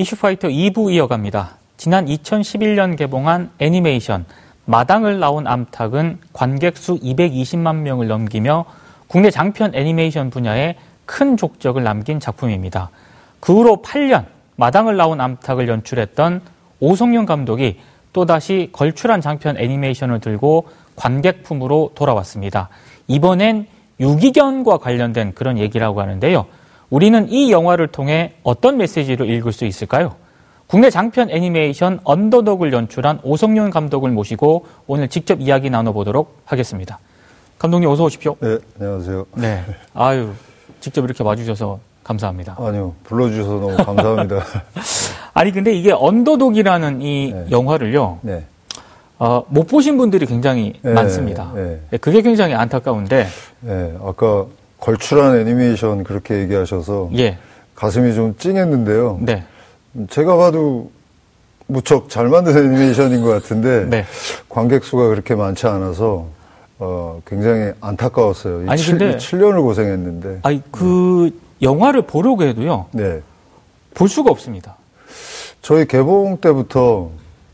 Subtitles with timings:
[0.00, 1.56] 이슈파이터 2부 이어갑니다.
[1.76, 4.26] 지난 2011년 개봉한 애니메이션
[4.64, 8.64] 마당을 나온 암탉은 관객 수 220만 명을 넘기며
[9.08, 12.90] 국내 장편 애니메이션 분야에 큰 족적을 남긴 작품입니다.
[13.40, 16.42] 그 후로 8년 마당을 나온 암탉을 연출했던
[16.78, 17.80] 오성윤 감독이
[18.12, 22.68] 또다시 걸출한 장편 애니메이션을 들고 관객품으로 돌아왔습니다.
[23.08, 23.66] 이번엔
[23.98, 26.46] 유기견과 관련된 그런 얘기라고 하는데요.
[26.90, 30.14] 우리는 이 영화를 통해 어떤 메시지를 읽을 수 있을까요?
[30.66, 36.98] 국내 장편 애니메이션 언더독을 연출한 오성윤 감독을 모시고 오늘 직접 이야기 나눠보도록 하겠습니다.
[37.58, 38.36] 감독님 어서 오십시오.
[38.40, 39.26] 네, 안녕하세요.
[39.34, 39.64] 네.
[39.94, 40.30] 아유,
[40.80, 42.56] 직접 이렇게 와주셔서 감사합니다.
[42.58, 44.44] 아니요, 불러주셔서 너무 감사합니다.
[45.34, 47.46] 아니, 근데 이게 언더독이라는 이 네.
[47.50, 48.18] 영화를요.
[48.22, 48.44] 네.
[49.18, 51.50] 어, 못 보신 분들이 굉장히 네, 많습니다.
[51.54, 51.80] 네.
[51.90, 51.98] 네.
[51.98, 53.26] 그게 굉장히 안타까운데.
[53.60, 54.46] 네, 아까
[54.80, 57.38] 걸출한 애니메이션 그렇게 얘기하셔서 예.
[57.74, 59.18] 가슴이 좀 찡했는데요.
[59.22, 59.44] 네.
[60.10, 60.90] 제가 봐도
[61.66, 64.04] 무척 잘 만든 애니메이션인 것 같은데 네.
[64.48, 66.26] 관객 수가 그렇게 많지 않아서
[66.78, 68.70] 어, 굉장히 안타까웠어요.
[68.70, 70.40] 아니 7, 근데 7년을 고생했는데.
[70.42, 72.86] 아니 그 영화를 보려고 해도요.
[72.92, 73.20] 네.
[73.94, 74.76] 볼 수가 없습니다.
[75.60, 77.10] 저희 개봉 때부터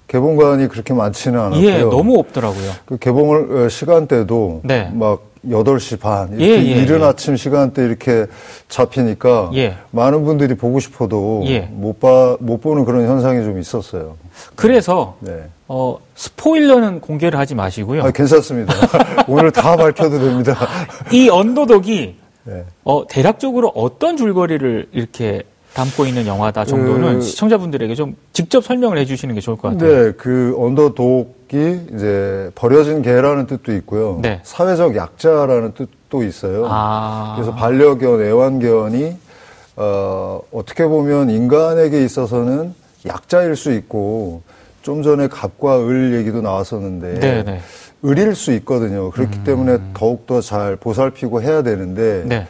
[0.09, 1.67] 개봉관이 그렇게 많지는 않았고요.
[1.67, 2.71] 예, 너무 없더라고요.
[2.85, 4.91] 그 개봉을 어, 시간대도 네.
[4.93, 7.05] 막 8시 반 이렇게 예, 예, 이른 예.
[7.05, 8.27] 아침 시간대 이렇게
[8.69, 9.77] 잡히니까 예.
[9.91, 11.61] 많은 분들이 보고 싶어도 예.
[11.73, 14.17] 못, 봐, 못 보는 그런 현상이 좀 있었어요.
[14.55, 15.45] 그래서 네.
[15.69, 18.03] 어, 스포일러는 공개를 하지 마시고요.
[18.03, 18.75] 아, 괜찮습니다.
[19.29, 20.57] 오늘 다 밝혀도 됩니다.
[21.13, 22.65] 이 언더독이 네.
[22.85, 25.43] 어, 대략적으로 어떤 줄거리를 이렇게
[25.75, 30.05] 담고 있는 영화다 정도는 그, 시청자분들에게 좀 직접 설명을 해주시는 게 좋을 것 같아요.
[30.05, 34.21] 네, 그 언더독이 이제 버려진 개라는 뜻도 있고요.
[34.23, 34.41] 네.
[34.45, 36.67] 사회적 약자라는 뜻도 있어요.
[36.69, 37.35] 아.
[37.37, 39.17] 그래서 반려견, 애완견이
[39.77, 42.73] 어, 어떻게 보면 인간에게 있어서는
[43.05, 44.43] 약자일 수 있고
[44.83, 47.43] 좀 전에 갑과 을 얘기도 나왔었는데 네네.
[47.43, 47.61] 네.
[48.05, 49.11] 을일 수 있거든요.
[49.11, 49.45] 그렇기 음.
[49.45, 52.47] 때문에 더욱더 잘 보살피고 해야 되는데 네.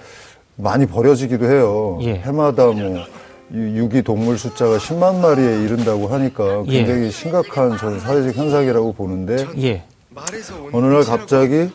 [0.57, 1.99] 많이 버려지기도 해요.
[2.03, 2.15] 예.
[2.15, 3.05] 해마다 뭐
[3.53, 6.79] 유기 동물 숫자가 10만 마리에 이른다고 하니까 예.
[6.79, 7.11] 굉장히 예.
[7.11, 9.83] 심각한 저는 사회적 현상이라고 보는데 예.
[10.73, 11.71] 어느 날 갑자기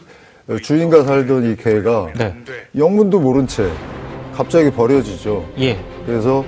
[0.61, 2.33] 주인과 살던 이 개가 네.
[2.75, 3.69] 영문도 모른 채
[4.33, 5.45] 갑자기 버려지죠.
[5.59, 5.77] 예.
[6.05, 6.43] 그래서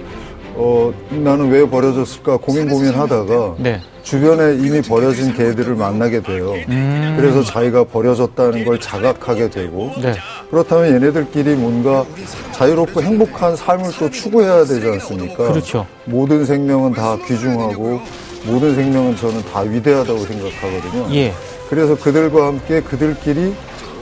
[0.56, 3.80] 어, 나는 왜 버려졌을까 고민 고민하다가 네.
[4.04, 6.54] 주변에 이미 버려진 개들을 만나게 돼요.
[6.70, 7.16] 음.
[7.18, 10.14] 그래서 자기가 버려졌다는 걸 자각하게 되고 네.
[10.50, 12.06] 그렇다면 얘네들끼리 뭔가
[12.52, 15.52] 자유롭고 행복한 삶을 또 추구해야 되지 않습니까?
[15.52, 15.86] 그렇죠.
[16.06, 18.02] 모든 생명은 다 귀중하고
[18.46, 21.16] 모든 생명은 저는 다 위대하다고 생각하거든요.
[21.16, 21.34] 예.
[21.70, 23.54] 그래서 그들과 함께 그들끼리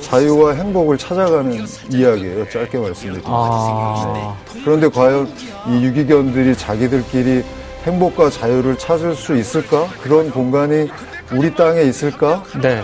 [0.02, 2.50] 자유와 행복을 찾아가는 이야기예요.
[2.50, 3.24] 짧게 말씀드리면.
[3.26, 4.12] 아...
[4.56, 4.62] 네.
[4.64, 5.32] 그런데 과연
[5.68, 7.44] 이 유기견들이 자기들끼리
[7.86, 9.88] 행복과 자유를 찾을 수 있을까?
[10.02, 10.90] 그런 공간이
[11.32, 12.44] 우리 땅에 있을까?
[12.62, 12.84] 네.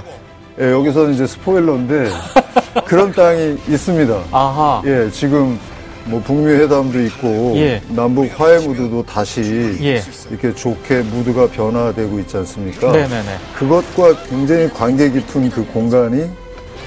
[0.59, 2.09] 예, 여기서는 이제 스포일러인데
[2.85, 4.23] 그런 땅이 있습니다.
[4.31, 4.81] 아하.
[4.85, 5.59] 예, 지금
[6.05, 7.81] 뭐 북미 회담도 있고 예.
[7.89, 10.01] 남북 화해 무드도 다시 예.
[10.29, 12.91] 이렇게 좋게 무드가 변화되고 있지 않습니까?
[12.91, 13.37] 네네네.
[13.55, 16.29] 그것과 굉장히 관계 깊은 그 공간이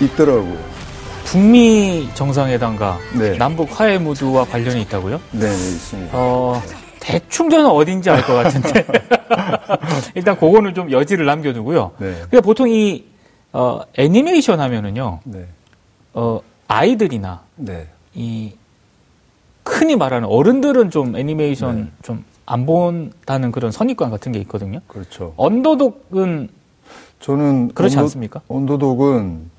[0.01, 0.57] 있더라고요.
[1.25, 3.37] 북미 정상회담과 네.
[3.37, 5.21] 남북 화해 무드와 관련이 있다고요?
[5.33, 6.11] 네, 네 있습니다.
[6.15, 6.63] 어,
[7.09, 8.85] 대충 저는 어딘지 알 것 같은데
[10.15, 11.93] 일단 그거는 좀 여지를 남겨두고요.
[11.99, 12.13] 네.
[12.13, 13.05] 그러니까 보통 이
[13.51, 15.47] 어, 애니메이션 하면은요, 네.
[16.13, 17.89] 어, 아이들이나 네.
[18.15, 18.53] 이
[19.65, 21.91] 흔히 말하는 어른들은 좀 애니메이션 네.
[22.03, 24.81] 좀안 본다는 그런 선입관 같은 게 있거든요.
[24.87, 25.33] 그렇죠.
[25.39, 26.51] 언더독은
[27.21, 28.43] 저는 그렇지 언더, 않습니까?
[28.49, 29.51] 언더독은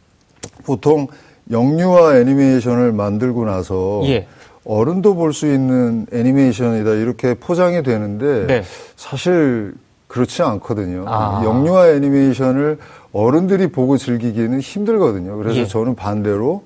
[0.65, 1.07] 보통
[1.49, 4.27] 영유아 애니메이션을 만들고 나서 예.
[4.73, 8.63] 어른도 볼 수 있는 애니메이션이다 이렇게 포장이 되는데 네.
[8.95, 9.73] 사실
[10.07, 11.05] 그렇지 않거든요.
[11.07, 11.41] 아.
[11.43, 12.77] 영유아 애니메이션을
[13.11, 15.37] 어른들이 보고 즐기기는 힘들거든요.
[15.37, 15.65] 그래서 예.
[15.65, 16.61] 저는 반대로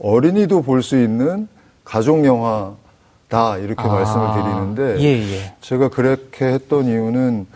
[0.00, 1.46] 어린이도 볼 수 있는
[1.84, 3.86] 가족 영화다 이렇게 아.
[3.86, 5.54] 말씀을 드리는데 예, 예.
[5.60, 7.46] 제가 그렇게 했던 이유는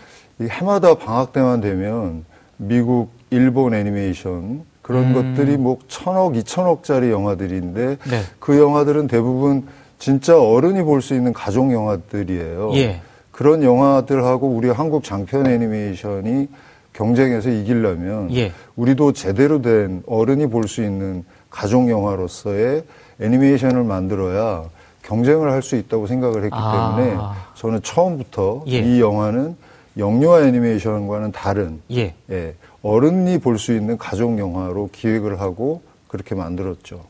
[0.43, 2.27] 해마다 방학 때만 되면
[2.59, 5.35] 미국, 일본 애니메이션 그런 음.
[5.35, 8.21] 것들이 뭐 천억, 이천억짜리 영화들인데 네.
[8.39, 9.67] 그 영화들은 대부분
[9.99, 12.73] 진짜 어른이 볼 수 있는 가족 영화들이에요.
[12.75, 13.01] 예.
[13.33, 16.49] 그런 영화들하고 우리 한국 장편 애니메이션이
[16.93, 18.53] 경쟁해서 이기려면 예.
[18.77, 22.85] 우리도 제대로 된 어른이 볼 수 있는 가족 영화로서의
[23.21, 24.65] 애니메이션을 만들어야
[25.03, 26.97] 경쟁을 할 수 있다고 생각을 했기 아.
[26.97, 27.17] 때문에
[27.55, 28.79] 저는 처음부터 예.
[28.81, 29.57] 이 영화는
[29.99, 32.15] 영유아 애니메이션과는 다른 예.
[32.31, 37.01] 예, 어른이 볼 수 있는 가족 영화로 기획을 하고 그렇게 만들었죠.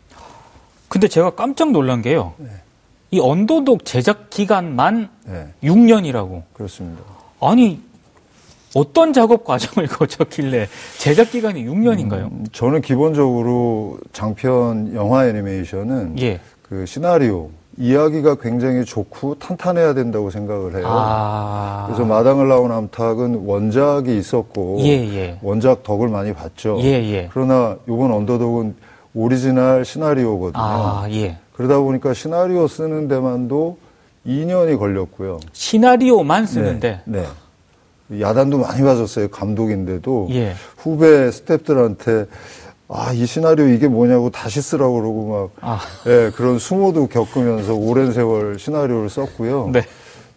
[0.88, 2.34] 근데 제가 깜짝 놀란 게요.
[2.36, 2.48] 네.
[3.10, 5.48] 이 언더독 제작 기간만 네.
[5.62, 6.42] 6년이라고.
[6.52, 7.02] 그렇습니다.
[7.40, 7.80] 아니
[8.74, 10.68] 어떤 작업 과정을 거쳤길래
[10.98, 12.24] 제작 기간이 6년인가요?
[12.30, 16.40] 음, 저는 기본적으로 장편 영화 애니메이션은 예.
[16.62, 20.86] 그 시나리오 이야기가 굉장히 좋고 탄탄해야 된다고 생각을 해요.
[20.88, 21.84] 아...
[21.86, 25.38] 그래서 마당을 나온 암탉은 원작이 있었고 예, 예.
[25.42, 26.78] 원작 덕을 많이 봤죠.
[26.80, 27.28] 예, 예.
[27.32, 28.74] 그러나 이번 언더독은
[29.14, 30.62] 오리지널 시나리오거든요.
[30.62, 31.38] 아, 예.
[31.56, 33.78] 그러다 보니까 시나리오 쓰는 데만도
[34.26, 35.40] 2년이 걸렸고요.
[35.52, 37.00] 시나리오만 쓰는데.
[37.04, 37.22] 네.
[38.08, 38.20] 네.
[38.20, 39.28] 야단도 많이 맞았어요.
[39.28, 40.54] 감독인데도 예.
[40.76, 42.28] 후배 스탭들한테
[42.88, 45.80] 아, 이 시나리오 이게 뭐냐고 다시 쓰라고 그러고 막, 아.
[46.06, 49.70] 예, 그런 수모도 겪으면서 오랜 세월 시나리오를 썼고요.
[49.72, 49.82] 네.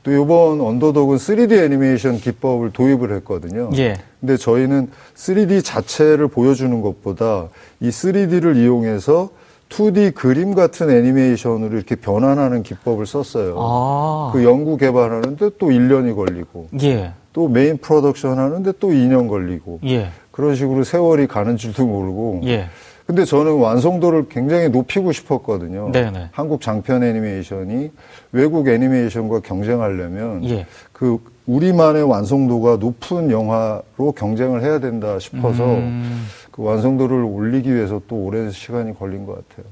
[0.01, 3.69] 또 이번 언더독은 3D 애니메이션 기법을 도입을 했거든요.
[3.75, 3.97] 예.
[4.19, 7.49] 근데 저희는 3D 자체를 보여주는 것보다
[7.81, 9.29] 이 3D를 이용해서
[9.69, 13.55] 2D 그림 같은 애니메이션으로 이렇게 변환하는 기법을 썼어요.
[13.57, 14.31] 아.
[14.33, 16.67] 그 연구 개발하는데 또 1년이 걸리고.
[16.81, 17.13] 예.
[17.31, 19.79] 또 메인 프로덕션 하는데 또 2년 걸리고.
[19.85, 20.09] 예.
[20.31, 22.41] 그런 식으로 세월이 가는 줄도 모르고.
[22.45, 22.65] 예.
[23.05, 25.91] 근데 저는 완성도를 굉장히 높이고 싶었거든요.
[25.91, 26.29] 네네.
[26.31, 27.91] 한국 장편 애니메이션이
[28.31, 30.67] 외국 애니메이션과 경쟁하려면 예.
[30.93, 36.27] 그 우리만의 완성도가 높은 영화로 경쟁을 해야 된다 싶어서 음.
[36.51, 39.65] 그 완성도를 올리기 위해서 또 오랜 시간이 걸린 것 같아요.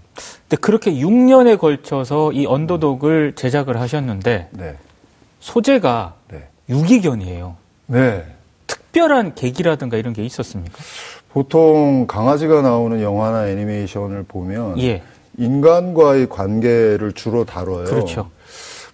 [0.47, 4.75] 근데 그렇게 6년에 걸쳐서 이 언더독을 제작을 하셨는데 네.
[5.39, 6.47] 소재가 네.
[6.69, 7.56] 유기견이에요.
[7.88, 8.25] 네.
[8.68, 10.77] 특별한 계기라든가 이런 게 있었습니까?
[11.31, 15.03] 보통 강아지가 나오는 영화나 애니메이션을 보면 예.
[15.38, 17.85] 인간과의 관계를 주로 다뤄요.
[17.85, 18.29] 그렇죠.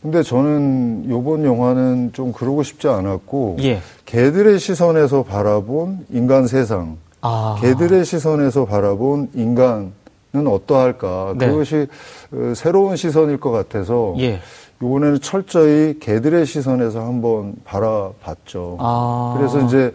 [0.01, 3.79] 근데 저는 요번 영화는 좀 그러고 싶지 않았고 예.
[4.05, 7.55] 개들의 시선에서 바라본 인간 세상, 아.
[7.59, 9.93] 개들의 시선에서 바라본 인간은
[10.33, 11.35] 어떠할까?
[11.37, 11.47] 네.
[11.47, 11.87] 그것이
[12.33, 14.41] 어, 새로운 시선일 것 같아서 예.
[14.81, 18.77] 이번에는 철저히 개들의 시선에서 한번 바라봤죠.
[18.79, 19.35] 아.
[19.37, 19.93] 그래서 이제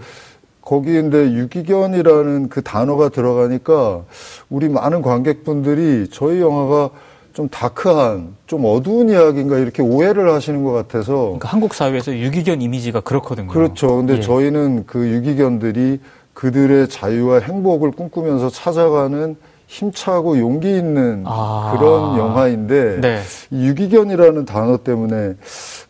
[0.62, 4.02] 거기인데 유기견이라는 그 단어가 들어가니까
[4.48, 6.90] 우리 많은 관객분들이 저희 영화가
[7.34, 11.14] 좀 다크한, 좀 어두운 이야기인가 이렇게 오해를 하시는 것 같아서.
[11.14, 13.48] 그러니까 한국 사회에서 유기견 이미지가 그렇거든요.
[13.48, 13.96] 그렇죠.
[13.96, 14.20] 근데 예.
[14.20, 16.00] 저희는 그 유기견들이
[16.42, 19.34] 그들의 자유와 행복을 꿈꾸면서 찾아가는
[19.66, 21.74] 힘차고 용기 있는 아.
[21.76, 23.22] 그런 영화인데 네.
[23.50, 25.34] 유기견이라는 단어 때문에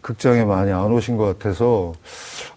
[0.01, 1.93] 극장에 많이 안 오신 것 같아서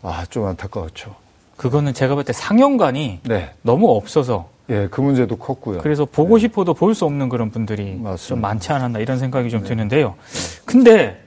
[0.03, 1.13] 아 좀 안타까웠죠.
[1.57, 3.51] 그거는 제가 볼 때 상영관이 네.
[3.61, 5.79] 너무 없어서 예, 그 문제도 컸고요.
[5.79, 6.41] 그래서 보고 네.
[6.43, 8.15] 싶어도 볼 수 없는 그런 분들이 맞습니다.
[8.29, 9.67] 좀 많지 않았나 이런 생각이 좀 네.
[9.67, 10.15] 드는데요.
[10.63, 11.21] 근데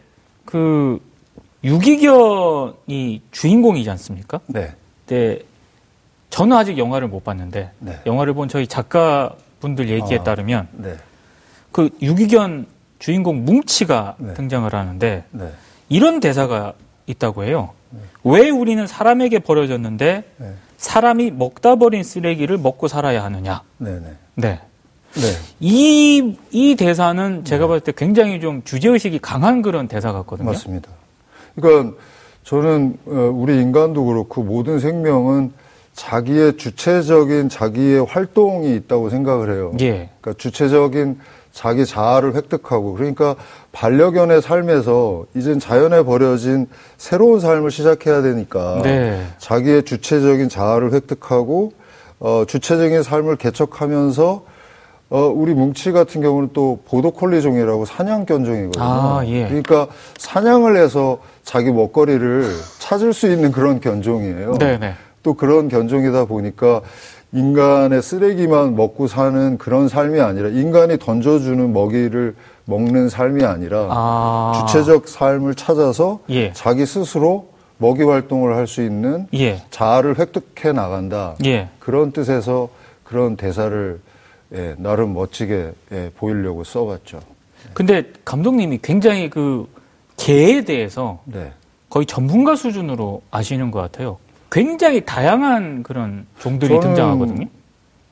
[0.46, 0.98] 그
[1.62, 4.40] 유기견이 주인공이지 않습니까?
[4.46, 4.72] 네.
[5.08, 5.40] 네.
[6.34, 8.00] 저는 아직 영화를 못 봤는데 네.
[8.06, 10.96] 영화를 본 저희 작가분들 얘기에 아, 따르면 네.
[11.70, 12.66] 그 유기견
[12.98, 14.34] 주인공 뭉치가 네.
[14.34, 15.52] 등장을 하는데 네.
[15.88, 16.72] 이런 대사가
[17.06, 17.70] 있다고 해요.
[17.90, 18.00] 네.
[18.24, 20.24] 왜 우리는 사람에게 버려졌는데
[20.76, 23.62] 사람이 먹다 버린 쓰레기를 먹고 살아야 하느냐.
[23.78, 24.00] 네네.
[24.34, 24.60] 네.
[25.14, 25.22] 네.
[25.60, 27.68] 이, 이 대사는 제가 네.
[27.68, 30.50] 봤을 때 굉장히 좀 주제의식이 강한 그런 대사 같거든요.
[30.50, 30.90] 맞습니다.
[31.54, 31.96] 그러니까
[32.42, 35.52] 저는 어, 우리 인간도 그렇고 모든 생명은
[35.94, 39.72] 자기의 주체적인 자기의 활동이 있다고 생각을 해요.
[39.80, 40.10] 예.
[40.20, 41.18] 그러니까 주체적인
[41.52, 43.36] 자기 자아를 획득하고 그러니까
[43.70, 49.24] 반려견의 삶에서 이젠 자연에 버려진 새로운 삶을 시작해야 되니까 네.
[49.38, 51.72] 자기의 주체적인 자아를 획득하고
[52.18, 54.44] 어, 주체적인 삶을 개척하면서
[55.10, 58.84] 어, 우리 뭉치 같은 경우는 또 보도콜리종이라고 사냥견종이거든요.
[58.84, 59.46] 아, 예.
[59.46, 59.86] 그러니까
[60.18, 64.58] 사냥을 해서 자기 먹거리를 찾을 수 있는 그런 견종이에요.
[64.58, 64.94] 네네.
[65.24, 65.30] 네.
[65.30, 66.82] 또 그런 견종이다 보니까
[67.32, 74.66] 인간의 쓰레기만 먹고 사는 그런 삶이 아니라 인간이 던져주는 먹이를 먹는 삶이 아니라 아.
[74.68, 76.52] 주체적 삶을 찾아서 예.
[76.52, 79.60] 자기 스스로 먹이 활동을 할 수 있는 예.
[79.70, 81.34] 자아를 획득해 나간다.
[81.44, 81.68] 예.
[81.80, 82.68] 그런 뜻에서
[83.02, 84.00] 그런 대사를
[84.54, 87.18] 예, 나름 멋지게 예, 보이려고 써봤죠.
[87.72, 89.66] 근데 감독님이 굉장히 그
[90.16, 91.50] 개에 대해서 네.
[91.90, 94.18] 거의 전문가 수준으로 아시는 것 같아요.
[94.54, 97.46] 굉장히 다양한 그런 종들이 저는, 등장하거든요.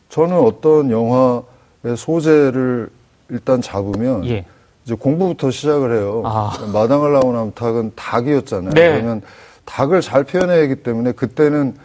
[0.09, 2.91] 저는 어떤 영화의 소재를
[3.29, 4.45] 일단 잡으면 예.
[4.85, 6.23] 이제 공부부터 시작을 해요.
[6.25, 6.51] 아.
[6.73, 8.75] 마당을 나온 암탉은 닭이었잖아요.
[8.75, 8.91] 네.
[8.91, 9.23] 그러면
[9.65, 11.77] 닭을 잘 표현해야 하기 때문에 그때는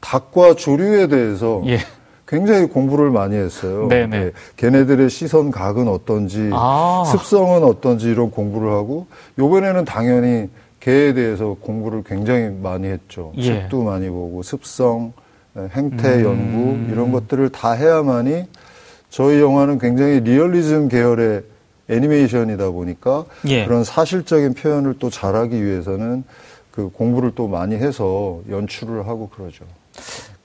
[0.00, 1.80] 닭과 조류에 대해서 예.
[2.26, 3.86] 굉장히 공부를 많이 했어요.
[3.88, 4.06] 네네.
[4.06, 4.24] 네.
[4.24, 4.32] 네.
[4.56, 7.04] 걔네들의 시선 각은 어떤지, 아.
[7.06, 9.08] 습성은 어떤지 이런 공부를 하고,
[9.38, 10.48] 요번에는 당연히
[10.86, 13.32] 개에 대해서 공부를 굉장히 많이 했죠.
[13.38, 13.42] 예.
[13.42, 15.12] 책도 많이 보고 습성,
[15.74, 16.24] 행태 음.
[16.24, 18.44] 연구 이런 것들을 다 해야만이
[19.10, 21.42] 저희 영화는 굉장히 리얼리즘 계열의
[21.88, 23.64] 애니메이션이다 보니까 예.
[23.64, 26.22] 그런 사실적인 표현을 또 잘하기 위해서는
[26.70, 29.64] 그 공부를 또 많이 해서 연출을 하고 그러죠.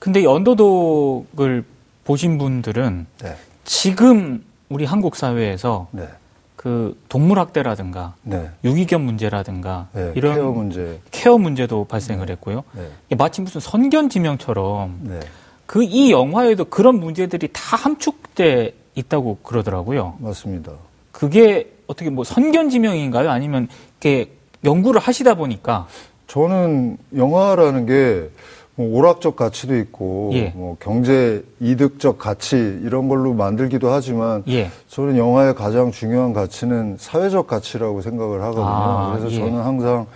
[0.00, 1.62] 근데 이 언더독을
[2.04, 3.36] 보신 분들은 네.
[3.62, 6.08] 지금 우리 한국 사회에서 네.
[6.62, 8.48] 그 동물 학대라든가 네.
[8.62, 12.34] 유기견 문제라든가 네, 이런 케어 문제 케어 문제도 발생을 네.
[12.34, 12.62] 했고요.
[12.72, 13.16] 네.
[13.16, 15.18] 마치 무슨 선견 지명처럼 네.
[15.66, 20.18] 그이 영화에도 그런 문제들이 다 함축돼 있다고 그러더라고요.
[20.20, 20.70] 맞습니다.
[21.10, 23.28] 그게 어떻게 뭐 선견 지명인가요?
[23.28, 23.66] 아니면
[24.00, 24.30] 이렇게
[24.64, 25.88] 연구를 하시다 보니까
[26.28, 28.30] 저는 영화라는 게뭐
[28.76, 30.52] 오락적 가치도 있고 예.
[30.54, 34.70] 뭐 경제 이득적 가치 이런 걸로 만들기도 하지만 예.
[34.88, 38.64] 저는 영화의 가장 중요한 가치는 사회적 가치라고 생각을 하거든요.
[38.66, 39.38] 아, 그래서 예.
[39.38, 40.06] 저는 항상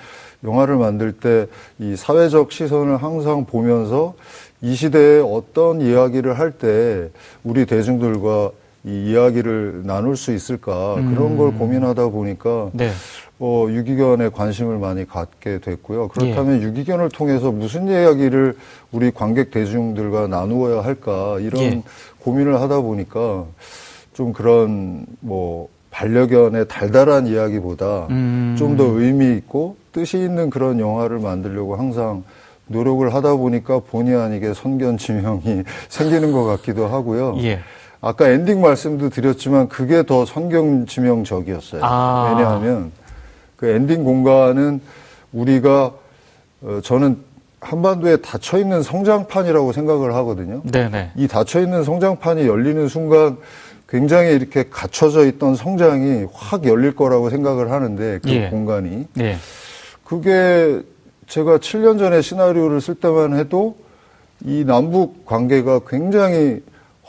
[0.44, 1.46] 영화를 만들 때
[1.78, 4.14] 이 사회적 시선을 항상 보면서
[4.62, 7.10] 이 시대에 어떤 이야기를 할 때
[7.44, 8.50] 우리 대중들과
[8.84, 11.12] 이 이야기를 나눌 수 있을까 음.
[11.14, 12.90] 그런 걸 고민하다 보니까 네.
[13.38, 16.08] 어, 유기견에 관심을 많이 갖게 됐고요.
[16.08, 16.62] 그렇다면 예.
[16.62, 18.56] 유기견을 통해서 무슨 이야기를
[18.92, 21.82] 우리 관객 대중들과 나누어야 할까 이런 예.
[22.20, 23.44] 고민을 하다 보니까
[24.14, 28.54] 좀 그런 뭐 반려견의 달달한 이야기보다 음.
[28.58, 32.24] 좀더 의미 있고 뜻이 있는 그런 영화를 만들려고 항상
[32.68, 37.36] 노력을 하다 보니까 본의 아니게 선견 지명이 생기는 것 같기도 하고요.
[37.42, 37.60] 예.
[38.00, 41.82] 아까 엔딩 말씀도 드렸지만 그게 더 선견 지명적이었어요.
[41.84, 42.34] 아.
[42.34, 42.92] 왜냐하면
[43.56, 44.80] 그 엔딩 공간은
[45.32, 45.92] 우리가
[46.62, 47.18] 어, 저는
[47.60, 50.62] 한반도에 닫혀 있는 성장판이라고 생각을 하거든요.
[50.70, 51.12] 네네.
[51.16, 53.38] 이 닫혀 있는 성장판이 열리는 순간
[53.88, 58.50] 굉장히 이렇게 갇혀져 있던 성장이 확 열릴 거라고 생각을 하는데 그 예.
[58.50, 59.36] 공간이 예.
[60.04, 60.82] 그게
[61.28, 63.76] 제가 7년 전에 시나리오를 쓸 때만 해도
[64.44, 66.62] 이 남북 관계가 굉장히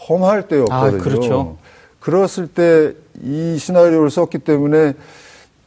[0.09, 0.99] 험할 때였거든요.
[0.99, 1.57] 아, 그렇죠.
[1.99, 4.93] 그랬을 때 이 시나리오를 썼기 때문에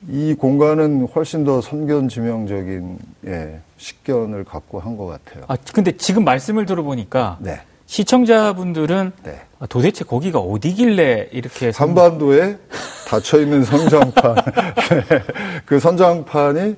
[0.08, 5.44] 이 공간은 훨씬 더 선견 지명적인 예, 식견을 갖고 한 것 같아요.
[5.48, 7.60] 아 근데 지금 말씀을 들어보니까 네.
[7.86, 9.40] 시청자분들은 네.
[9.58, 12.56] 아, 도대체 거기가 어디길래 이렇게 한반도에
[13.08, 14.34] 닫혀 있는 선장판
[15.08, 15.22] 네.
[15.66, 16.76] 그 선장판이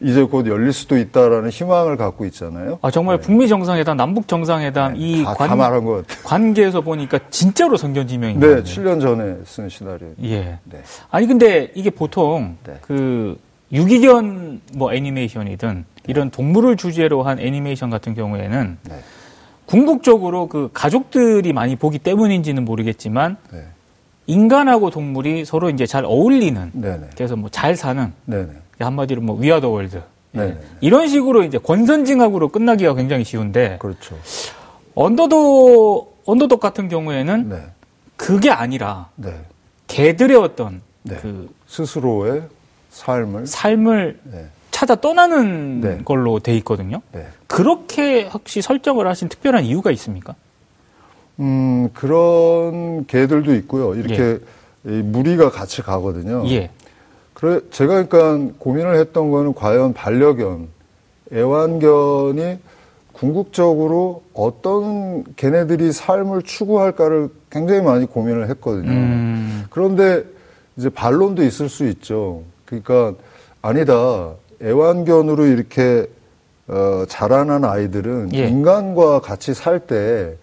[0.00, 2.78] 이제 곧 열릴 수도 있다라는 희망을 갖고 있잖아요.
[2.82, 3.26] 아 정말 네.
[3.26, 6.22] 북미 정상회담, 남북 정상회담 네, 이 다, 관, 다 말한 것 같아요.
[6.24, 10.08] 관계에서 보니까 진짜로 성견지명인 네, 7년 전에 쓴 시나리오.
[10.24, 10.58] 예.
[10.64, 10.82] 네.
[11.10, 12.74] 아니 근데 이게 보통 네.
[12.82, 13.38] 그
[13.72, 16.02] 유기견 뭐 애니메이션이든 네.
[16.06, 18.94] 이런 동물을 주제로 한 애니메이션 같은 경우에는 네.
[19.64, 23.36] 궁극적으로 그 가족들이 많이 보기 때문인지는 모르겠지만
[24.28, 26.70] 인간하고 동물이 서로 이제 잘 어울리는.
[27.16, 28.48] 그래서 뭐 잘 사는 네네.
[28.84, 30.02] 한마디로 뭐 위아더 월드
[30.32, 30.58] 네.
[30.80, 34.16] 이런 식으로 이제 권선징악으로 끝나기가 굉장히 쉬운데 그렇죠.
[34.94, 37.62] 언더독 언더독 같은 경우에는 네.
[38.16, 39.34] 그게 아니라 네.
[39.86, 41.16] 개들의 어떤 네.
[41.16, 42.42] 그 스스로의
[42.90, 44.46] 삶을 삶을 네.
[44.70, 46.00] 찾아 떠나는 네.
[46.04, 47.00] 걸로 돼 있거든요.
[47.46, 50.34] 그렇게 혹시 설정을 하신 특별한 이유가 있습니까?
[51.40, 53.94] 음 그런 개들도 있고요.
[53.94, 54.38] 이렇게
[54.86, 55.02] 예.
[55.02, 56.46] 무리가 같이 가거든요.
[56.48, 56.70] 예.
[57.36, 60.68] 그래 제가 그러니까 고민을 했던 거는 과연 반려견,
[61.32, 62.58] 애완견이
[63.12, 68.90] 궁극적으로 어떤 걔네들이 삶을 추구할까를 굉장히 많이 고민을 했거든요.
[68.90, 69.64] 음.
[69.68, 70.24] 그런데
[70.78, 72.42] 이제 반론도 있을 수 있죠.
[72.64, 73.12] 그러니까
[73.60, 74.32] 아니다.
[74.62, 76.06] 애완견으로 이렇게
[76.68, 78.48] 어, 자라난 아이들은 예.
[78.48, 80.36] 인간과 같이 살 때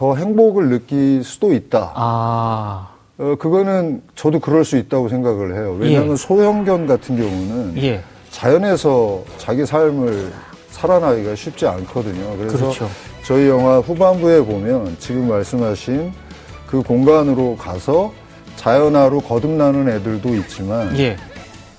[0.00, 1.92] 더 행복을 느낄 수도 있다.
[1.94, 2.89] 아.
[3.20, 5.76] 어, 그거는 저도 그럴 수 있다고 생각을 해요.
[5.78, 6.16] 왜냐하면 예.
[6.16, 8.00] 소형견 같은 경우는 예.
[8.30, 10.32] 자연에서 자기 삶을
[10.70, 12.34] 살아나기가 쉽지 않거든요.
[12.38, 12.88] 그래서 그렇죠.
[13.22, 16.12] 저희 영화 후반부에 보면 지금 말씀하신
[16.66, 18.10] 그 공간으로 가서
[18.56, 21.18] 자연화로 거듭나는 애들도 있지만 예.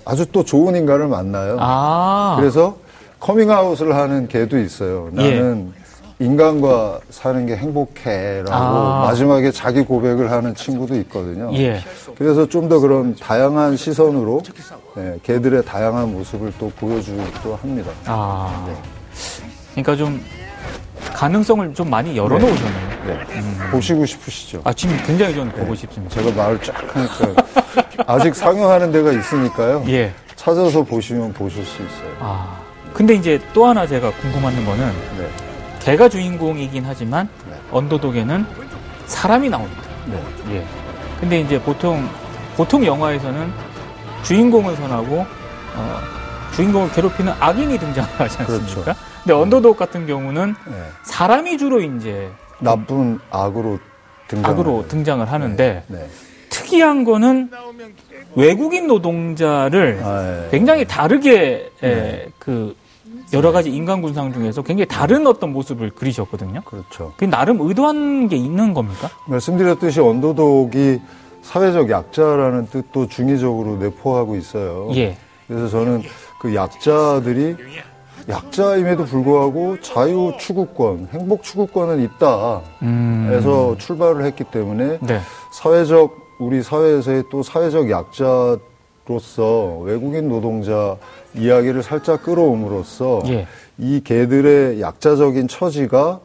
[0.05, 1.57] 아주 또 좋은 인간을 만나요.
[1.60, 2.38] 아.
[2.39, 2.77] 그래서
[3.19, 5.10] 커밍아웃을 하는 개도 있어요.
[5.12, 5.80] 나는 예.
[6.25, 9.06] 인간과 사는 게 행복해라고 아.
[9.08, 11.51] 마지막에 자기 고백을 하는 친구도 있거든요.
[11.56, 11.82] 예.
[12.16, 14.44] 그래서 좀 더 그런 다양한 시선으로
[14.96, 17.92] 네, 개들의 다양한 모습을 또 보여주기도 합니다.
[18.06, 18.63] 아.
[18.68, 18.74] 네.
[19.72, 20.24] 그러니까 좀
[21.13, 22.90] 가능성을 좀 많이 열어놓으셨네요.
[23.08, 23.13] 네.
[23.28, 23.40] 네.
[23.40, 23.68] 음.
[23.72, 24.62] 보시고 싶으시죠?
[24.63, 25.75] 아, 지금 굉장히 저는 보고 네.
[25.82, 26.16] 싶습니다.
[26.16, 27.44] 제가 말을 쫙 하니까
[28.06, 29.84] 아직 상영하는 데가 있으니까요.
[29.88, 30.13] 예.
[30.36, 32.16] 찾아서 보시면 보실 수 있어요.
[32.20, 32.62] 아.
[32.94, 34.86] 근데 이제 또 하나 제가 궁금한 거는
[35.18, 35.28] 네.
[35.83, 37.55] 개가 주인공이긴 하지만 네.
[37.71, 38.45] 언더독에는
[39.07, 39.81] 사람이 나옵니다.
[40.05, 40.23] 네.
[40.55, 40.65] 예.
[41.19, 42.07] 근데 이제 보통
[42.55, 43.51] 보통 영화에서는
[44.23, 45.25] 주인공을 선하고
[45.75, 46.00] 어,
[46.55, 48.45] 주인공을 괴롭히는 악인이 등장하지 않습니까?
[48.45, 48.83] 그렇죠.
[49.23, 50.83] 근데 언더독 같은 경우는 네.
[51.03, 53.79] 사람이 주로 이제 나쁜 악으로
[54.27, 55.97] 등장 악으로 등장을 하는데 네.
[55.97, 56.07] 네.
[56.50, 57.50] 특이한 거는
[58.35, 60.50] 외국인 노동자를 아, 예.
[60.51, 62.27] 굉장히 다르게 네.
[62.38, 62.75] 그
[63.33, 66.61] 여러 가지 인간 군상 중에서 굉장히 다른 어떤 모습을 그리셨거든요.
[66.65, 67.13] 그렇죠.
[67.17, 69.09] 그 나름 의도한 게 있는 겁니까?
[69.27, 71.00] 말씀드렸듯이 언더독이
[71.41, 74.89] 사회적 약자라는 뜻도 중의적으로 내포하고 있어요.
[74.95, 75.17] 예.
[75.47, 76.03] 그래서 저는
[76.39, 77.55] 그 약자들이
[78.29, 82.61] 약자임에도 불구하고 자유 추구권, 행복 추구권은 있다.
[82.83, 83.29] 음.
[83.31, 85.19] 해서 출발을 했기 때문에 네.
[85.51, 88.57] 사회적 우리 사회에서의 또 사회적 약자
[89.12, 90.98] 로서 외국인 노동자
[91.36, 93.48] 이야기를 살짝 끌어옴으로써 예.
[93.77, 96.20] 이 개들의 약자적인 처지가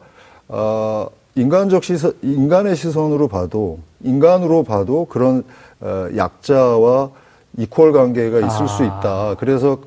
[0.49, 5.43] 아, 인간적 시선, 인간의 시선으로 봐도 인간으로 봐도 그런
[5.81, 7.09] 어, 약자와
[7.57, 8.67] 이퀄 관계가 있을 아.
[8.67, 9.35] 수 있다.
[9.39, 9.79] 그래서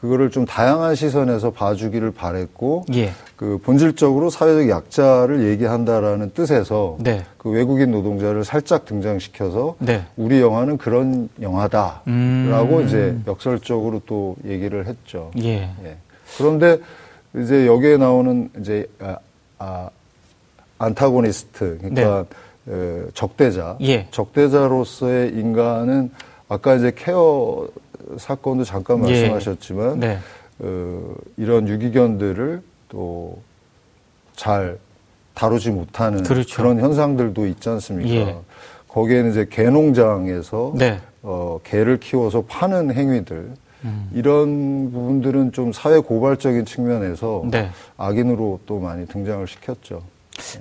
[0.00, 3.10] 그거를 좀 다양한 시선에서 봐주기를 바랬고 예.
[3.34, 7.24] 그 본질적으로 사회적 약자를 얘기한다라는 뜻에서 네.
[7.36, 10.04] 그 외국인 노동자를 살짝 등장시켜서 네.
[10.16, 12.84] 우리 영화는 그런 영화다라고 음.
[12.86, 15.32] 이제 역설적으로 또 얘기를 했죠.
[15.42, 15.62] 예.
[15.84, 15.96] 예.
[16.36, 16.78] 그런데
[17.36, 19.16] 이제 여기에 나오는 이제 아,
[19.58, 19.90] 아
[20.78, 22.24] 안타고니스트 그러니까
[22.66, 22.72] 네.
[22.72, 24.06] 에, 적대자 예.
[24.12, 26.12] 적대자로서의 인간은
[26.48, 27.66] 아까 이제 케어
[28.16, 29.28] 사건도 잠깐 예.
[29.28, 30.18] 말씀하셨지만 네.
[30.60, 33.38] 어, 이런 유기견들을 또
[34.38, 34.78] 잘
[35.34, 36.56] 다루지 못하는 그렇죠.
[36.56, 38.08] 그런 현상들도 있지 않습니까?
[38.10, 38.36] 예.
[38.86, 41.00] 거기에는 이제 개농장에서 네.
[41.22, 43.50] 어, 개를 키워서 파는 행위들
[43.84, 44.10] 음.
[44.14, 47.70] 이런 부분들은 좀 사회 고발적인 측면에서 네.
[47.96, 50.02] 악인으로 또 많이 등장을 시켰죠.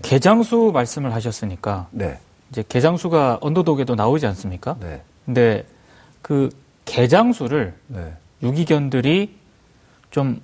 [0.02, 2.18] 개장수 말씀을 하셨으니까 네.
[2.52, 4.76] 이제 개장수가 언더독에도 나오지 않습니까?
[4.80, 5.02] 네.
[5.26, 5.66] 근데
[6.22, 6.50] 그
[6.88, 8.14] 개장수를 네.
[8.42, 9.36] 유기견들이
[10.10, 10.42] 좀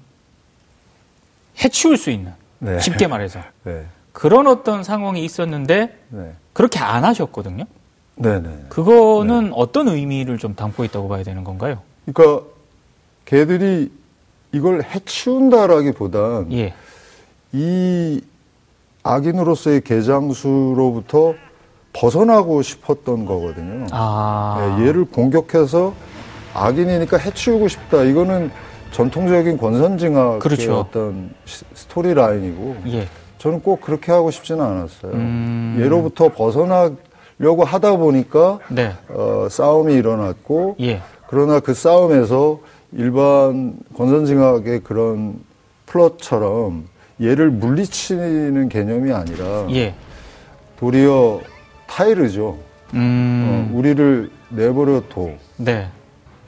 [1.63, 2.79] 해치울 수 있는 네.
[2.79, 3.85] 쉽게 말해서 네.
[4.11, 6.33] 그런 어떤 상황이 있었는데 네.
[6.51, 7.65] 그렇게 안 하셨거든요.
[8.15, 8.47] 네네.
[8.47, 8.65] 네.
[8.69, 9.51] 그거는 네.
[9.55, 11.81] 어떤 의미를 좀 담고 있다고 봐야 되는 건가요?
[12.05, 12.45] 그러니까
[13.25, 13.91] 개들이
[14.51, 16.73] 이걸 해치운다라기보단 예.
[17.53, 18.21] 이
[19.01, 21.33] 악인으로서의 개장수로부터
[21.93, 23.87] 벗어나고 싶었던 거거든요.
[23.91, 24.75] 아.
[24.77, 25.93] 네, 얘를 공격해서
[26.53, 28.03] 악인이니까 해치우고 싶다.
[28.03, 28.51] 이거는
[28.91, 30.79] 전통적인 권선징악의 그렇죠.
[30.79, 31.31] 어떤
[31.73, 33.07] 스토리 라인이고 예.
[33.39, 35.11] 저는 꼭 그렇게 하고 싶지는 않았어요.
[35.13, 35.77] 음...
[35.79, 38.93] 얘로부터 벗어나려고 하다 보니까 네.
[39.09, 41.01] 어, 싸움이 일어났고 예.
[41.27, 42.59] 그러나 그 싸움에서
[42.91, 45.39] 일반 권선징악의 그런
[45.87, 46.85] 플롯처럼
[47.21, 49.95] 얘를 물리치는 개념이 아니라 예.
[50.79, 51.41] 도리어
[51.87, 52.57] 타이르죠.
[52.93, 53.71] 음...
[53.73, 55.31] 어, 우리를 내버려 둬.
[55.57, 55.87] 네.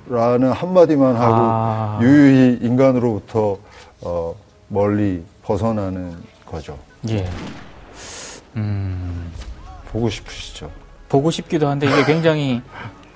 [0.08, 2.00] 라는 한마디만 하고 아.
[2.02, 3.58] 유유히 인간으로부터
[4.02, 4.36] 어,
[4.68, 6.16] 멀리 벗어나는
[6.46, 6.78] 거죠.
[7.10, 7.26] 예.
[8.56, 9.32] 음.
[9.92, 10.70] 보고 싶으시죠?
[11.10, 12.62] 보고 싶기도 한데 이게 굉장히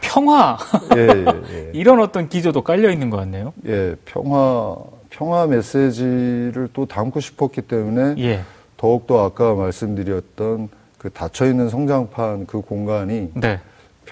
[0.01, 0.57] 평화
[0.95, 1.71] 예, 예, 예.
[1.73, 3.53] 이런 어떤 기조도 깔려 있는 것 같네요.
[3.67, 4.75] 예, 평화
[5.09, 8.43] 평화 메시지를 또 담고 싶었기 때문에 예.
[8.77, 13.59] 더욱 더 아까 말씀드렸던 그 닫혀 있는 성장판 그 공간이 네.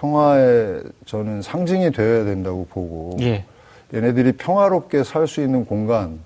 [0.01, 3.45] 평화의 저는 상징이 되어야 된다고 보고 예.
[3.93, 6.21] 얘네들이 평화롭게 살 수 있는 공간으로서의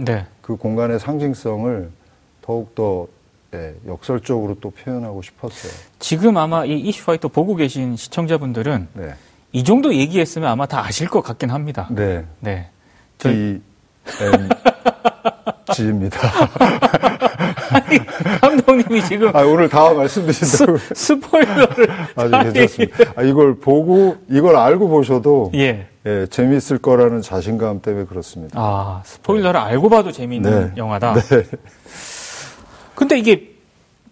[0.00, 0.26] 네.
[0.42, 1.90] 그 공간의 상징성을
[2.42, 3.06] 더욱더
[3.54, 5.72] 예, 역설적으로 또 표현하고 싶었어요.
[5.98, 9.14] 지금 아마 이 이슈파이터 보고 계신 시청자분들은 네.
[9.52, 11.86] 이 정도 얘기했으면 아마 다 아실 것 같긴 합니다.
[11.90, 12.24] 네.
[12.40, 12.68] 네.
[13.18, 13.62] D, N,
[15.74, 16.18] G입니다.
[17.72, 17.98] 아니,
[18.40, 19.34] 감독님이 지금.
[19.34, 20.78] 아, 오늘 다 말씀드린다고.
[20.94, 23.12] 스, 포일러를 아주 괜찮습니다.
[23.16, 25.50] 아, 이걸 보고, 이걸 알고 보셔도.
[25.54, 25.86] 예.
[26.04, 28.58] 예, 재미있을 거라는 자신감 때문에 그렇습니다.
[28.60, 29.66] 아, 스포일러를 네.
[29.66, 30.72] 알고 봐도 재미있는 네.
[30.76, 31.14] 영화다.
[31.14, 31.44] 네.
[32.96, 33.52] 근데 이게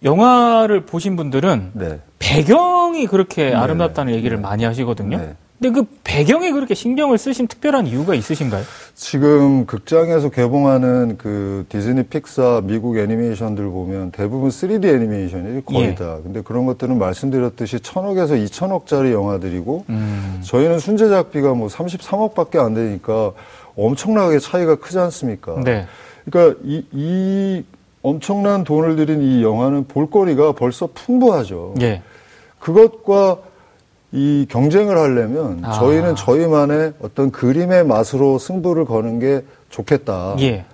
[0.04, 2.00] 영화를 보신 분들은 네.
[2.20, 3.54] 배경이 그렇게 네.
[3.54, 4.42] 아름답다는 얘기를 네.
[4.42, 5.34] 많이 하시거든요.
[5.60, 5.68] 네.
[5.68, 8.64] 근데 그 배경에 그렇게 신경을 쓰신 특별한 이유가 있으신가요?
[8.94, 15.94] 지금 극장에서 개봉하는 그 디즈니 픽사 미국 애니메이션들 보면 대부분 3D 애니메이션이 거의 예.
[15.94, 16.18] 다.
[16.22, 20.40] 근데 그런 것들은 말씀드렸듯이 천억에서 이천억짜리 영화들이고 음.
[20.42, 23.32] 저희는 순제작비가 뭐 33억밖에 안 되니까
[23.76, 25.60] 엄청나게 차이가 크지 않습니까?
[25.62, 25.86] 네.
[26.24, 27.64] 그러니까 이, 이
[28.02, 31.74] 엄청난 돈을 들인 이 영화는 볼거리가 벌써 풍부하죠.
[31.82, 32.02] 예.
[32.58, 33.49] 그것과
[34.12, 35.72] 이 경쟁을 하려면 아.
[35.72, 40.64] 저희는 저희만의 어떤 그림의 맛으로 승부를 거는 게 좋겠다라고 예.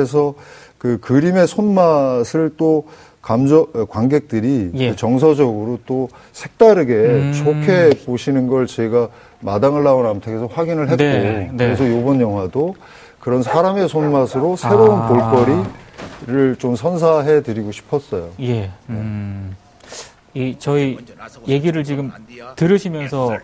[0.00, 0.34] 해서
[0.78, 2.86] 그 그림의 손맛을 또
[3.20, 4.96] 감정 관객들이 예.
[4.96, 7.32] 정서적으로 또 색다르게 음.
[7.34, 9.08] 좋게 보시는 걸 제가
[9.40, 11.50] 마당을 나온 암탉에서 확인을 했고 네.
[11.52, 11.66] 네.
[11.66, 12.74] 그래서 이번 영화도
[13.20, 15.08] 그런 사람의 손맛으로 새로운 아.
[15.08, 18.30] 볼거리를 좀 선사해 드리고 싶었어요.
[18.40, 18.70] 예.
[18.88, 19.54] 음.
[20.38, 20.96] 이 저희
[21.48, 22.12] 얘기를 지금
[22.54, 23.38] 들으시면서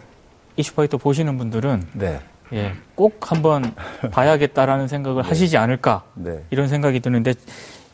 [0.56, 2.20] 이슈파이터 보시는 분들은 네.
[2.52, 3.74] 예, 꼭 한번
[4.12, 5.28] 봐야겠다라는 생각을 네.
[5.28, 6.44] 하시지 않을까 네.
[6.50, 7.34] 이런 생각이 드는데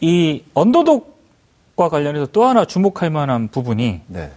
[0.03, 4.31] 이 언더독과 관련해서 또 하나 주목할 만한 부분이 네.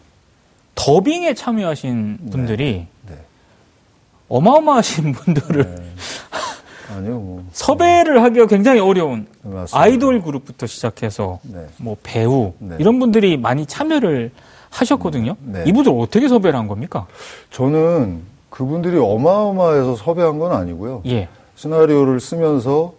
[0.75, 3.15] 더빙에 참여하신 분들이 네.
[3.15, 3.17] 네.
[4.29, 5.93] 어마어마하신 분들을 네.
[6.95, 7.45] 아니요, 뭐.
[7.51, 9.77] 섭외를 하기가 굉장히 어려운 맞습니다.
[9.77, 11.39] 아이돌 그룹부터 시작해서
[11.77, 14.31] 뭐 배우 이런 분들이 많이 참여를
[14.73, 15.35] 하셨거든요.
[15.65, 17.05] 이분들 어떻게 섭외를 한 겁니까?
[17.51, 21.03] 저는 그분들이 어마어마해서 섭외한 건 아니고요.
[21.05, 21.27] 예.
[21.55, 22.93] 시나리오를 쓰면서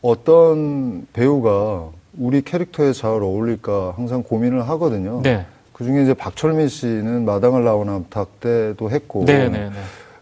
[0.00, 1.88] 어떤 배우가
[2.18, 5.20] 우리 캐릭터에 잘 어울릴까 항상 고민을 하거든요.
[5.22, 5.44] 네.
[5.72, 9.70] 그 중에 이제 박철민 씨는 마당을 나온 암탉 때도 했고, 네, 네, 네.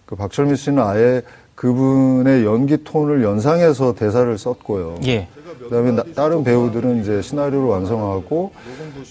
[0.04, 1.22] 그 박철민 씨는 아예
[1.56, 4.96] 그분의 연기 톤을 연상해서 대사를 썼고요.
[5.06, 5.26] 예.
[5.64, 8.52] 그다음에 나, 다른 배우들은 이제 시나리오를 완성하고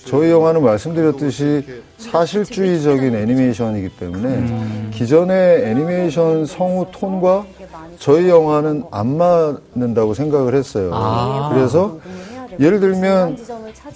[0.06, 1.66] 저희 영화는 말씀드렸듯이
[1.98, 4.92] 사실주의적인 애니메이션이기 때문에 음.
[4.94, 7.46] 기존의 애니메이션 성우 톤과
[7.98, 10.92] 저희 영화는 안 맞는다고 생각을 했어요.
[10.94, 11.50] 아.
[11.52, 11.98] 그래서
[12.60, 13.38] 예를 들면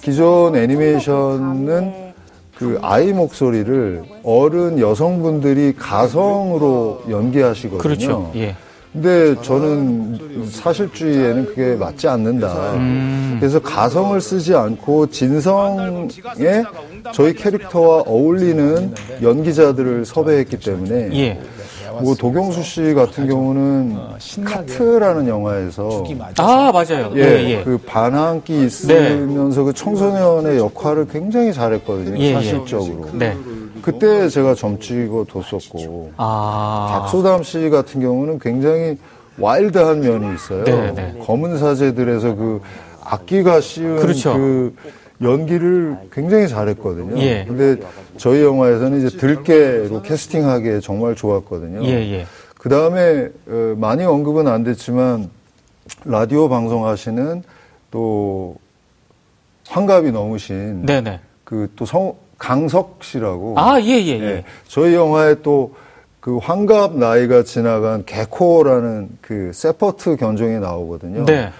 [0.02, 2.09] 기존 애니메이션은
[2.60, 7.78] 그 아이 목소리를 어른 여성분들이 가성으로 연기하시거든요.
[7.78, 8.30] 그렇죠.
[8.36, 8.54] 예.
[8.92, 12.74] 근데 저는 사실주의에는 그게 맞지 않는다.
[12.74, 13.36] 음.
[13.40, 16.08] 그래서 가성을 쓰지 않고 진성에
[17.14, 18.92] 저희 캐릭터와 어울리는
[19.22, 21.40] 연기자들을 섭외했기 때문에 예.
[22.02, 23.96] 뭐 도경수 씨 같은 경우는
[24.44, 26.04] 카트라는 영화에서
[26.38, 27.12] 아 맞아요.
[27.14, 27.62] 예, 예, 예.
[27.64, 29.66] 그 반항기 있으면서 네.
[29.66, 32.18] 그 청소년의 역할을 굉장히 잘했거든요.
[32.18, 32.34] 예, 예.
[32.34, 33.08] 사실적으로.
[33.12, 33.36] 네.
[33.82, 37.00] 그때 제가 점찍어 뒀었고 아.
[37.00, 38.98] 박소담 씨 같은 경우는 굉장히
[39.38, 40.64] 와일드한 면이 있어요.
[40.64, 41.14] 네, 네.
[41.24, 42.60] 검은 사제들에서 그
[43.02, 44.34] 악기가 씌운 그렇죠.
[44.34, 44.74] 그
[45.22, 47.20] 연기를 굉장히 잘했거든요.
[47.20, 47.44] 예.
[47.46, 47.76] 근데
[48.16, 51.84] 저희 영화에서는 이제 들깨로 캐스팅하기에 정말 좋았거든요.
[51.84, 52.26] 예, 예.
[52.58, 55.30] 그 다음에 어, 많이 언급은 안 됐지만
[56.04, 57.42] 라디오 방송하시는
[57.90, 58.56] 또
[59.68, 60.86] 환갑이 넘으신
[61.44, 64.44] 그또 성 강석 씨라고 아 예예 예, 예, 예.
[64.66, 65.74] 저희 영화에 또
[66.20, 71.24] 그 환갑 나이가 지나간 개코라는 그 세퍼트 견종이 나오거든요.
[71.24, 71.50] 네.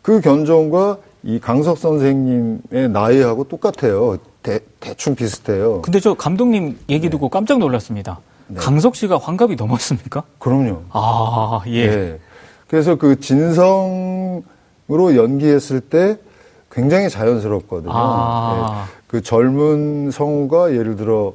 [0.00, 4.16] 그 견종과 이 강석 선생님의 나이하고 똑같아요.
[4.44, 5.82] 대, 대충 비슷해요.
[5.82, 7.30] 근데 저 감독님 얘기 듣고 네.
[7.32, 8.20] 깜짝 놀랐습니다.
[8.46, 8.60] 네.
[8.60, 10.22] 강석 씨가 환갑이 넘었습니까?
[10.38, 10.82] 그럼요.
[10.90, 11.86] 아, 예.
[11.88, 12.18] 네.
[12.68, 14.44] 그래서 그 진성으로
[15.16, 16.16] 연기했을 때
[16.70, 17.90] 굉장히 자연스럽거든요.
[17.92, 18.86] 아.
[18.86, 18.96] 네.
[19.08, 21.34] 그 젊은 성우가 예를 들어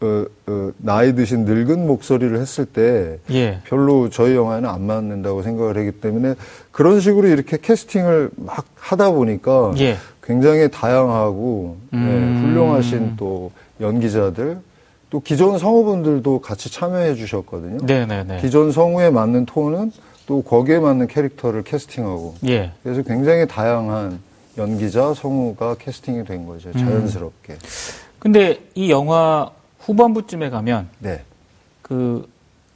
[0.00, 3.60] 어, 어, 나이 드신 늙은 목소리를 했을 때 예.
[3.64, 6.34] 별로 저희 영화에는 안 맞는다고 생각을 하기 때문에
[6.70, 9.96] 그런 식으로 이렇게 캐스팅을 막 하다 보니까 예.
[10.22, 12.42] 굉장히 다양하고 네, 음.
[12.42, 14.58] 네, 훌륭하신 또 연기자들
[15.10, 17.78] 또 기존 성우분들도 같이 참여해 주셨거든요.
[17.84, 18.06] 네네네.
[18.06, 18.40] 네, 네.
[18.40, 19.90] 기존 성우에 맞는 톤은
[20.26, 22.70] 또 거기에 맞는 캐릭터를 캐스팅하고 예.
[22.84, 24.20] 그래서 굉장히 다양한
[24.58, 26.70] 연기자 성우가 캐스팅이 된 거죠.
[26.72, 27.54] 자연스럽게.
[27.54, 27.58] 음.
[28.18, 29.50] 근데 이 영화
[29.88, 31.22] 후반부쯤에 가면 네.
[31.82, 32.28] 그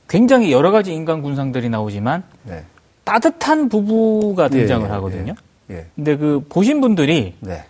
[0.08, 2.64] 굉장히 여러 가지 인간 군상들이 나오지만 네.
[3.04, 5.34] 따뜻한 부부가 예, 등장을 예, 하거든요.
[5.70, 5.86] 예, 예.
[5.94, 7.64] 근데 그 보신 분들이 네.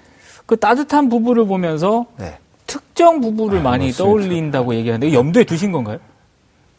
[0.46, 2.38] 그 따뜻한 부부를 보면서 네.
[2.66, 4.04] 특정 부부를 아, 많이 맞습니다.
[4.04, 5.98] 떠올린다고 얘기하는데 염두에 두신 건가요?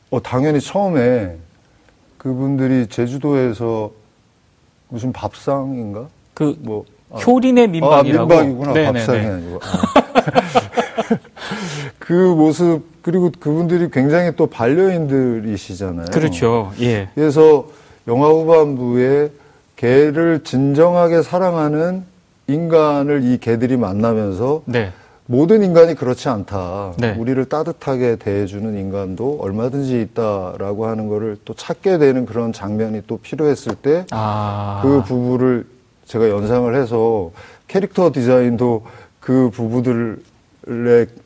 [0.10, 1.36] 어 당연히 처음에
[2.17, 3.91] 그분들이 제주도에서
[4.88, 6.08] 무슨 밥상인가?
[6.34, 8.34] 그 뭐 아, 효린의 민박이라고.
[8.34, 8.73] 아, 민박이구나.
[8.73, 8.99] 네네네.
[8.99, 9.60] 밥상이 아니고.
[9.62, 10.73] 아.
[12.04, 16.08] 그 모습 그리고 그분들이 굉장히 또 반려인들이시잖아요.
[16.12, 16.74] 그렇죠.
[16.82, 17.08] 예.
[17.16, 17.70] 그래서
[18.10, 19.32] 영화 후반부에
[19.78, 22.04] 개를 진정하게 사랑하는
[22.48, 24.92] 인간을 이 개들이 만나면서 네.
[25.28, 26.92] 모든 인간이 그렇지 않다.
[26.98, 27.16] 네.
[27.18, 33.76] 우리를 따뜻하게 대해주는 인간도 얼마든지 있다라고 하는 거를 또 찾게 되는 그런 장면이 또 필요했을
[33.76, 34.82] 때그 아.
[34.84, 35.66] 그 부부를
[36.04, 37.32] 제가 연상을 해서
[37.70, 38.84] 캐릭터 디자인도
[39.22, 40.33] 그 부부들 의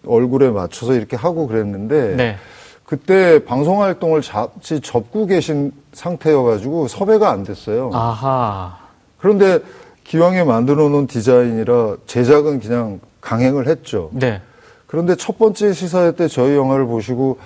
[0.05, 2.37] 얼굴에 맞춰서 이렇게 하고 그랬는데 네.
[2.85, 7.91] 그때 방송 활동을 같이 접고 계신 상태여가지고 섭외가 안 됐어요.
[7.93, 8.77] 아하.
[9.19, 9.59] 그런데
[10.05, 14.09] 기왕에 만들어 놓은 디자인이라 제작은 그냥 강행을 했죠.
[14.13, 14.41] 네.
[14.85, 17.39] 그런데 첫 번째 시사회 때 저희 영화를 보시고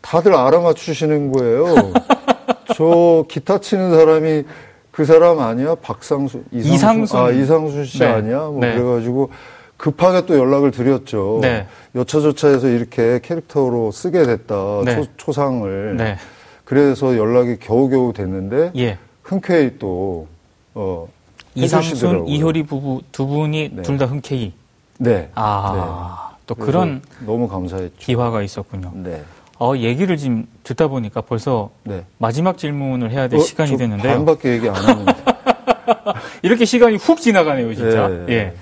[0.00, 1.92] 다들 알아맞추시는 거예요.
[2.74, 4.44] 저 기타 치는 사람이
[4.90, 5.74] 그 사람 아니야?
[5.76, 7.20] 박상수, 이상수, 이상순.
[7.20, 8.06] 아, 이상순 씨 네.
[8.06, 8.38] 아니야?
[8.46, 8.74] 뭐 네.
[8.74, 9.30] 그래가지고
[9.78, 11.38] 급하게 또 연락을 드렸죠.
[11.40, 11.66] 네.
[11.94, 14.82] 여차저차해서 이렇게 캐릭터로 쓰게 됐다.
[14.84, 15.04] 네.
[15.16, 16.16] 초, 상을 네.
[16.64, 18.98] 그래서 연락이 겨우겨우 됐는데 예.
[19.22, 20.26] 흔쾌히 또
[20.74, 21.08] 어,
[21.54, 23.82] 이상순, 이효리 부부 두 분이 네.
[23.82, 24.52] 둘다 흔쾌히.
[24.98, 25.30] 네.
[25.34, 26.32] 아.
[26.46, 27.94] 또 그런 너무 감사했죠.
[27.98, 28.92] 기화가 있었군요.
[28.94, 29.22] 네.
[29.60, 32.04] 어, 얘기를 지금 듣다 보니까 벌써 네.
[32.18, 34.14] 마지막 질문을 해야 될 어, 시간이 됐는데요.
[34.14, 35.12] 반밖에 얘기 안 하는데.
[36.42, 38.08] 이렇게 시간이 훅 지나가네요, 진짜.
[38.08, 38.26] 네.
[38.30, 38.54] 예.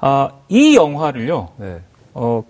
[0.00, 1.48] 아, 이 영화를요.
[1.56, 1.80] 네.
[2.14, 2.42] 어,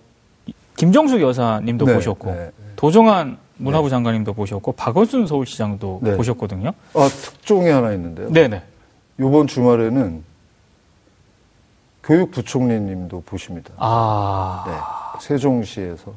[0.77, 1.95] 김정숙 여사님도 네.
[1.95, 2.51] 보셨고 네.
[2.77, 3.91] 도종환 문화부 네.
[3.91, 6.73] 장관님도 보셨고 박원순 서울시장도 보셨거든요.
[6.95, 8.31] 아, 특종이 하나 있는데요.
[8.31, 8.63] 네네.
[9.19, 10.25] 이번 주말에는
[12.03, 13.73] 교육부총리님도 보십니다.
[13.77, 14.65] 아.
[14.67, 15.27] 네.
[15.27, 16.13] 세종시에서.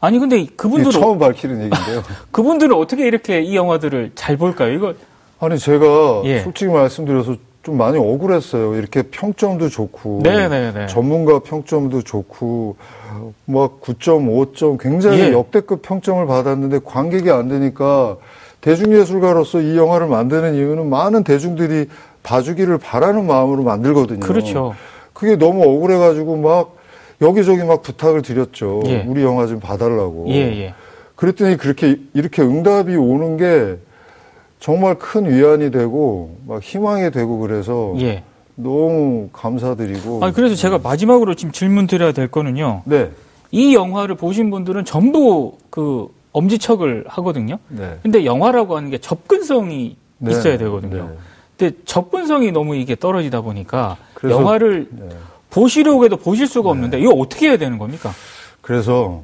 [0.00, 2.02] 아니 근데 그분들은 처음 밝히는 얘기인데요.
[2.30, 4.72] 그분들은 어떻게 이렇게 이 영화들을 잘 볼까요?
[4.72, 4.94] 이거
[5.40, 6.40] 아니 제가 예.
[6.40, 8.76] 솔직히 말씀드려서 좀 많이 억울했어요.
[8.76, 10.48] 이렇게 평점도 좋고 네네네.
[10.48, 10.86] 네, 네.
[10.86, 12.76] 전문가 평점도 좋고
[13.46, 15.32] 막 9.5점 굉장히 예.
[15.32, 18.16] 역대급 평점을 받았는데 관객이 안 되니까
[18.60, 21.88] 대중예술가로서 이 영화를 만드는 이유는 많은 대중들이
[22.22, 24.20] 봐주기를 바라는 마음으로 만들거든요.
[24.20, 24.74] 그렇죠.
[25.12, 26.76] 그게 너무 억울해가지고 막
[27.20, 28.82] 여기저기 막 부탁을 드렸죠.
[28.86, 29.04] 예.
[29.06, 30.26] 우리 영화 좀 봐달라고.
[30.28, 30.74] 예, 예.
[31.16, 33.78] 그랬더니 그렇게 이렇게 응답이 오는 게
[34.60, 38.24] 정말 큰 위안이 되고 막 희망이 되고 그래서 예.
[38.54, 40.24] 너무 감사드리고.
[40.24, 42.82] 아 그래서 제가 마지막으로 지금 질문 드려야 될 거는요.
[42.84, 43.10] 네.
[43.50, 47.58] 이 영화를 보신 분들은 전부 그 엄지척을 하거든요.
[47.68, 47.98] 네.
[48.02, 50.32] 근데 영화라고 하는 게 접근성이 네.
[50.32, 51.08] 있어야 되거든요.
[51.08, 51.16] 네.
[51.56, 55.08] 근데 접근성이 너무 이게 떨어지다 보니까 영화를 네.
[55.50, 57.02] 보시려고 해도 보실 수가 없는데 네.
[57.04, 58.12] 이거 어떻게 해야 되는 겁니까?
[58.60, 59.22] 그래서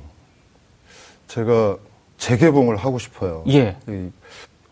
[1.27, 1.77] 제가
[2.19, 3.43] 재개봉을 하고 싶어요.
[3.49, 3.77] 예.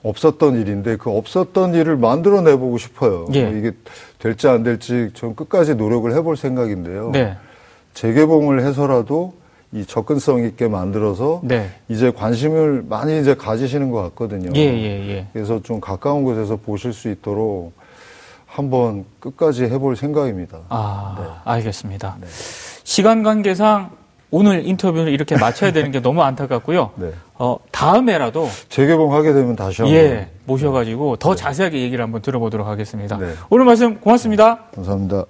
[0.03, 3.27] 없었던 일인데 그 없었던 일을 만들어내 보고 싶어요.
[3.35, 3.45] 예.
[3.45, 3.73] 뭐 이게
[4.19, 7.11] 될지 안 될지 전 끝까지 노력을 해볼 생각인데요.
[7.13, 7.37] 네.
[7.95, 9.35] 재개봉을 해서라도
[9.73, 11.71] 이 접근성 있게 만들어서 네.
[11.89, 14.51] 이제 관심을 많이 이제 가지시는 것 같거든요.
[14.55, 15.27] 예, 예, 예.
[15.33, 17.73] 그래서 좀 가까운 곳에서 보실 수 있도록
[18.45, 20.59] 한번 끝까지 해볼 생각입니다.
[20.69, 21.27] 아, 네.
[21.45, 22.19] 알겠습니다.
[22.21, 22.27] 네.
[22.85, 23.91] 시간 관계상
[24.33, 26.93] 오늘 인터뷰를 이렇게 마쳐야 되는 게 너무 안타깝고요.
[26.97, 27.13] 네.
[27.35, 31.37] 어, 다음에라도 재개봉하게 되면 다시 한번 예, 모셔가지고 더 네.
[31.37, 33.19] 자세하게 얘기를 한번 들어보도록 하겠습니다.
[33.19, 33.35] 네.
[33.51, 34.65] 오늘 말씀 고맙습니다.
[34.75, 35.27] 감사합니다.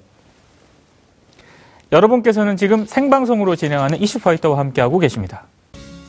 [1.91, 5.45] 여러분께서는 지금 생방송으로 진행하는 이슈파이터와 함께하고 계십니다.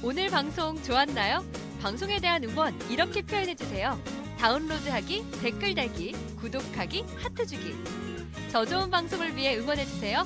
[0.04, 1.44] 오늘 방송 좋았나요?
[1.82, 3.98] 방송에 대한 응원 이렇게 표현해주세요.
[4.40, 7.74] 다운로드하기, 댓글 달기, 구독하기, 하트 주기.
[8.52, 10.26] 더 좋은 방송을 위해 응원해주세요.